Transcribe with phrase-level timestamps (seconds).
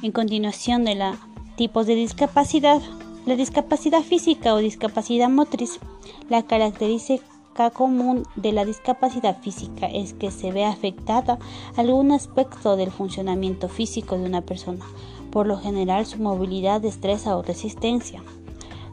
[0.00, 1.16] En continuación de los
[1.56, 2.80] tipos de discapacidad,
[3.26, 5.80] la discapacidad física o discapacidad motriz,
[6.28, 11.40] la característica común de la discapacidad física es que se ve afectada
[11.76, 14.84] algún aspecto del funcionamiento físico de una persona,
[15.32, 18.22] por lo general su movilidad, destreza o resistencia.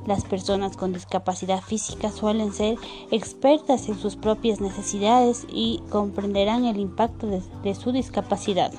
[0.07, 2.79] Las personas con discapacidad física suelen ser
[3.11, 8.73] expertas en sus propias necesidades y comprenderán el impacto de, su discapacidad.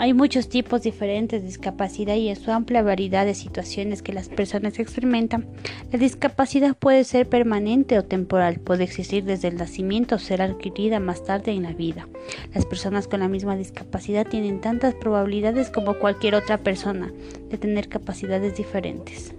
[0.00, 4.28] Hay muchos tipos diferentes de discapacidad y en su amplia variedad de situaciones que las
[4.28, 5.48] personas experimentan.
[5.90, 11.00] La discapacidad puede ser permanente o temporal, puede existir desde el nacimiento o ser adquirida
[11.00, 12.06] más tarde en la vida.
[12.54, 17.12] Las personas con la misma discapacidad tienen tantas probabilidades como cualquier otra persona
[17.50, 19.34] de tener capacidades diferentes.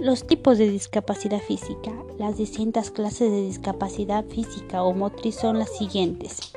[0.00, 1.92] Los tipos de discapacidad física.
[2.18, 6.52] Las distintas clases de discapacidad física o motriz son las siguientes.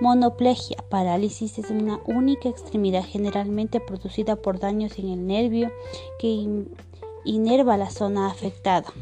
[0.00, 5.72] Monoplegia, parálisis es una única extremidad generalmente producida por daños en el nervio
[6.18, 6.46] que
[7.24, 8.92] inerva la zona afectada.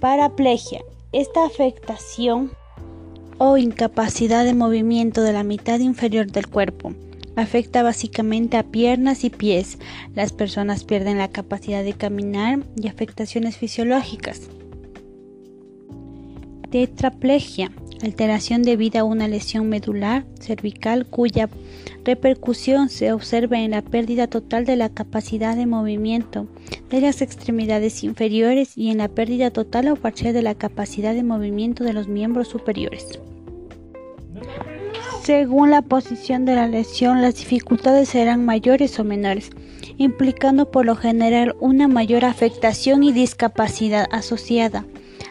[0.00, 2.52] Paraplegia, esta afectación
[3.38, 6.92] o incapacidad de movimiento de la mitad inferior del cuerpo
[7.38, 9.78] Afecta básicamente a piernas y pies.
[10.16, 14.48] Las personas pierden la capacidad de caminar y afectaciones fisiológicas.
[16.68, 17.70] Tetraplegia,
[18.02, 21.48] alteración debida a una lesión medular cervical cuya
[22.04, 26.46] repercusión se observa en la pérdida total de la capacidad de movimiento
[26.90, 31.22] de las extremidades inferiores y en la pérdida total o parcial de la capacidad de
[31.22, 33.20] movimiento de los miembros superiores.
[35.22, 39.50] Según la posición de la lesión, las dificultades serán mayores o menores,
[39.98, 44.86] implicando por lo general una mayor afectación y discapacidad asociada.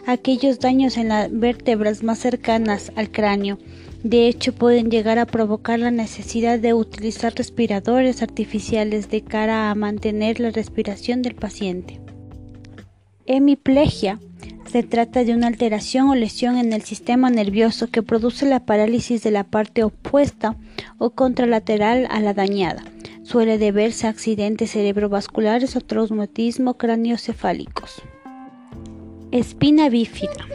[0.08, 3.58] Aquellos daños en las vértebras más cercanas al cráneo,
[4.02, 9.74] de hecho, pueden llegar a provocar la necesidad de utilizar respiradores artificiales de cara a
[9.74, 12.00] mantener la respiración del paciente.
[13.26, 14.18] Hemiplegia
[14.72, 19.22] se trata de una alteración o lesión en el sistema nervioso que produce la parálisis
[19.22, 20.56] de la parte opuesta
[20.96, 22.82] o contralateral a la dañada.
[23.24, 28.02] Suele deberse a accidentes cerebrovasculares o traumatismo craneoencefálicos.
[29.30, 30.46] Espina bífida.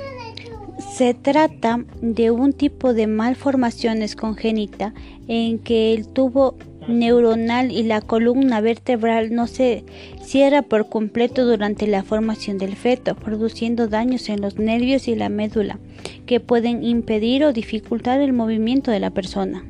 [0.95, 4.95] Se trata de un tipo de malformaciones congénita
[5.27, 6.55] en que el tubo
[6.87, 9.83] neuronal y la columna vertebral no se
[10.23, 15.29] cierra por completo durante la formación del feto, produciendo daños en los nervios y la
[15.29, 15.77] médula
[16.25, 19.63] que pueden impedir o dificultar el movimiento de la persona.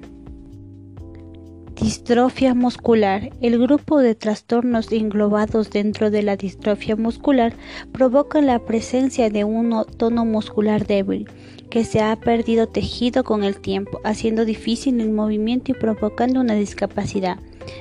[1.76, 3.32] Distrofia muscular.
[3.42, 7.54] El grupo de trastornos englobados dentro de la distrofia muscular
[7.92, 11.28] provoca la presencia de un tono muscular débil
[11.72, 16.54] que se ha perdido tejido con el tiempo, haciendo difícil el movimiento y provocando una
[16.54, 17.40] discapacidad.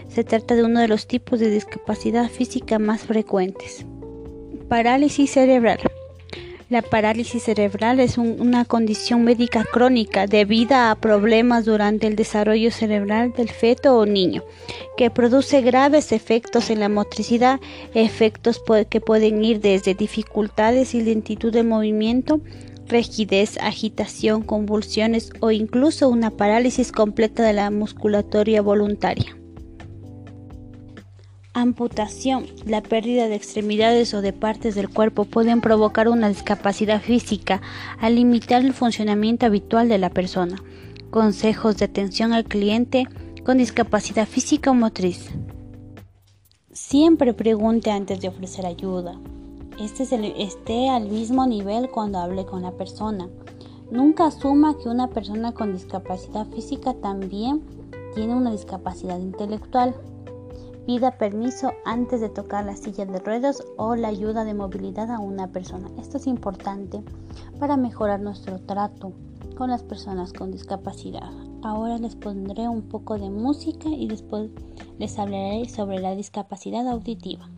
[0.09, 3.85] Se trata de uno de los tipos de discapacidad física más frecuentes.
[4.69, 5.79] Parálisis cerebral.
[6.73, 13.35] La parálisis cerebral es una condición médica crónica debida a problemas durante el desarrollo cerebral
[13.35, 14.43] del feto o niño,
[14.97, 17.61] que produce graves efectos en la motricidad,
[17.93, 22.41] efectos que pueden ir desde dificultades y lentitud de movimiento,
[22.89, 29.37] rigidez, agitación, convulsiones o incluso una parálisis completa de la musculatoria voluntaria.
[31.55, 32.47] Amputación.
[32.65, 37.61] La pérdida de extremidades o de partes del cuerpo pueden provocar una discapacidad física
[38.01, 40.57] al limitar el funcionamiento habitual de la persona.
[41.11, 43.07] Consejos de atención al cliente
[43.45, 45.29] con discapacidad física o motriz.
[46.73, 49.21] Siempre pregunte antes de ofrecer ayuda.
[49.79, 50.05] Este
[50.43, 53.29] esté al mismo nivel cuando hable con la persona.
[53.91, 57.61] Nunca asuma que una persona con discapacidad física también
[58.15, 59.95] tiene una discapacidad intelectual.
[60.87, 65.21] Pida permiso antes de tocar la silla de ruedas o la ayuda de movilidad a
[65.21, 65.89] una persona.
[65.97, 67.05] Esto es importante
[67.61, 69.13] para mejorar nuestro trato
[69.57, 71.31] con las personas con discapacidad.
[71.63, 74.51] Ahora les pondré un poco de música y después
[74.99, 77.49] les hablaré sobre la discapacidad auditiva.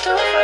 [0.00, 0.39] still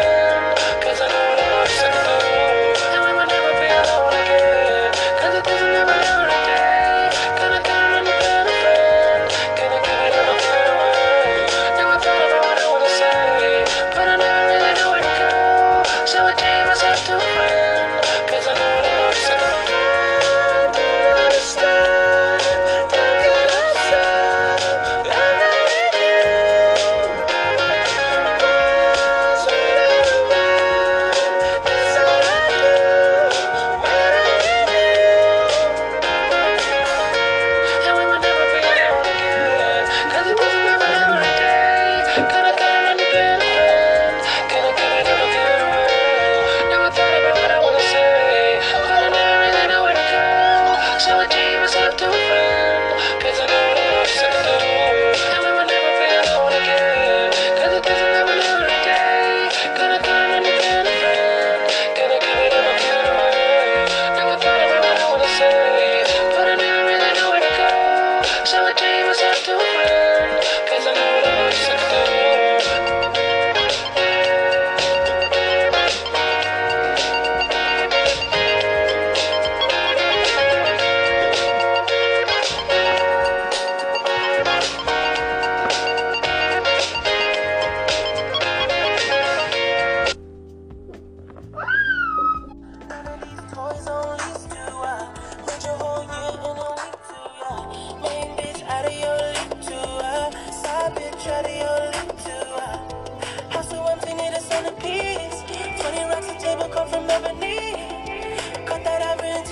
[108.66, 109.02] Cut that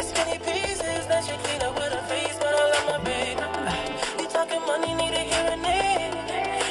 [0.05, 1.07] skinny pieces.
[1.07, 3.13] Then clean up with face, but I love my.
[3.41, 6.15] Uh, you talking money, need a hearing aid.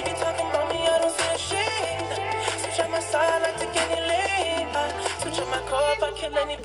[0.08, 2.12] You talking about me, I don't see a shade.
[2.62, 3.94] Switch on my side, I like to get.
[4.76, 6.58] Uh, switch on my car I kill any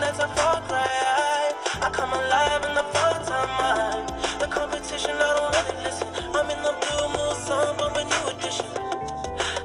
[0.00, 1.52] that's a far cry.
[1.82, 4.08] I, come alive in the part-time mind.
[4.40, 6.08] The competition, I don't really listen.
[6.34, 8.66] I'm in the blue moon, sun, but a new edition.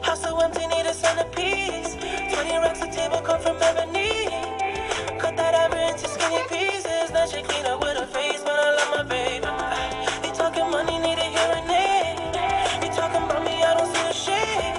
[0.03, 1.95] House so empty, need a centerpiece.
[2.33, 4.27] 20 racks a table come from ebony.
[5.19, 7.11] Cut that ever into skinny pieces.
[7.15, 9.47] That she clean up with her face, but I love my baby.
[10.27, 12.17] You talking money, need a hearing aid.
[12.83, 14.75] You talking about me, I don't see a shade.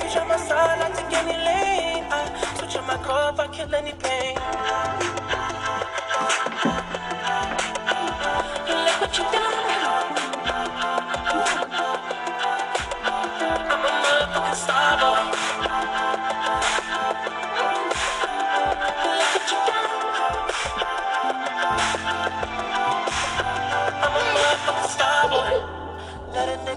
[0.00, 1.36] Switch on my side, like to get me.
[2.10, 5.05] I switch on my car, kill any pain.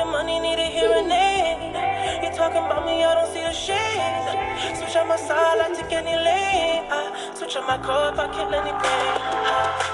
[0.00, 2.24] money, need a hearing aid.
[2.24, 4.76] You talking about me, I don't see the shade.
[4.76, 6.84] Switch on my side, I take any lane.
[6.90, 9.91] I switch on my car if I kill any pain.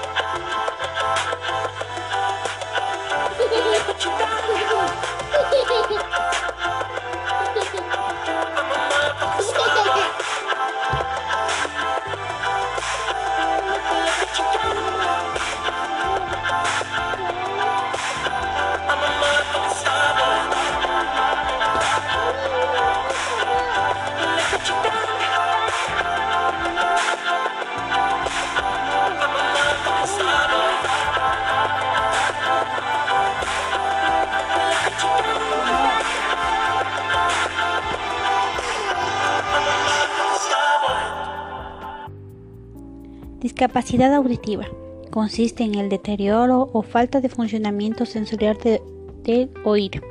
[43.41, 44.65] Discapacidad auditiva.
[45.11, 48.81] Consiste en el deterioro o falta de funcionamiento sensorial de-
[49.23, 50.01] del oído,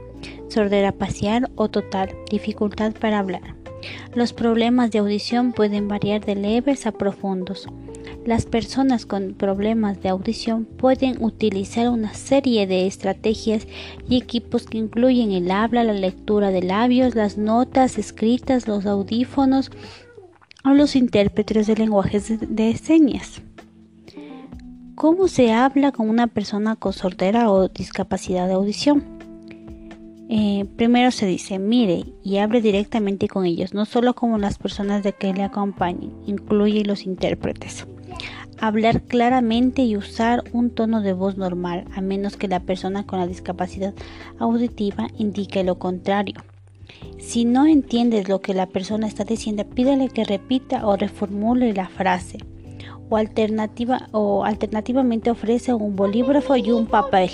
[0.49, 3.54] sordera parcial o total, dificultad para hablar.
[4.14, 7.68] Los problemas de audición pueden variar de leves a profundos.
[8.25, 13.66] Las personas con problemas de audición pueden utilizar una serie de estrategias
[14.08, 19.70] y equipos que incluyen el habla, la lectura de labios, las notas escritas, los audífonos
[20.70, 23.42] o los intérpretes de lenguajes de- señas.
[24.94, 29.04] ¿Cómo se habla con una persona con sordera o discapacidad de audición?
[30.28, 35.02] Eh, primero se dice, mire y hable directamente con ellos, no solo como las personas
[35.02, 37.87] de que le acompañen, incluye los intérpretes.
[38.60, 43.20] Hablar claramente y usar un tono de voz normal, a menos que la persona con
[43.20, 43.94] la discapacidad
[44.40, 46.42] auditiva indique lo contrario.
[47.18, 51.88] Si no entiendes lo que la persona está diciendo, pídele que repita o reformule la
[51.88, 52.38] frase.
[53.11, 53.18] O,
[54.12, 57.30] o alternativamente ofrece un bolígrafo y un papel.